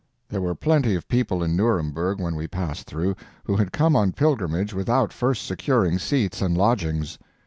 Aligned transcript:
There 0.29 0.41
were 0.41 0.55
plenty 0.55 0.95
of 0.95 1.07
people 1.07 1.43
in 1.43 1.55
Nuremberg 1.55 2.19
when 2.19 2.33
we 2.35 2.47
passed 2.47 2.87
through 2.87 3.15
who 3.43 3.55
had 3.57 3.71
come 3.71 3.95
on 3.95 4.13
pilgrimage 4.13 4.73
without 4.73 5.13
first 5.13 5.45
securing 5.45 5.99
seats 5.99 6.41
and 6.41 6.57
lodgings. 6.57 7.19